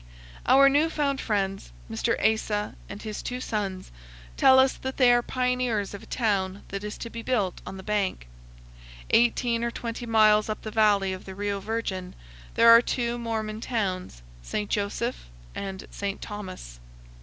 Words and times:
Our 0.47 0.67
new 0.67 0.89
found 0.89 1.21
friends, 1.21 1.71
Mr. 1.87 2.19
Asa 2.25 2.73
and 2.89 2.99
his 3.03 3.21
two 3.21 3.39
sons, 3.39 3.91
tell 4.35 4.57
us 4.57 4.73
that 4.73 4.97
they 4.97 5.13
are 5.13 5.21
pioneers 5.21 5.93
of 5.93 6.01
a 6.01 6.07
town 6.07 6.63
that 6.69 6.83
is 6.83 6.97
to 6.97 7.11
be 7.11 7.21
built 7.21 7.61
on 7.67 7.77
the 7.77 7.83
bank. 7.83 8.25
Eighteen 9.11 9.63
or 9.63 9.69
twenty 9.69 10.07
miles 10.07 10.49
up 10.49 10.63
the 10.63 10.71
valley 10.71 11.13
of 11.13 11.25
the 11.25 11.35
Rio 11.35 11.59
Virgen 11.59 12.15
there 12.55 12.71
are 12.71 12.81
two 12.81 13.19
Mormon 13.19 13.61
towns, 13.61 14.23
St. 14.41 14.71
Joseph 14.71 15.27
and 15.53 15.85
St. 15.91 16.19
Thomas. 16.19 16.79